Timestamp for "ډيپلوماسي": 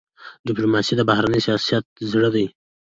0.47-0.93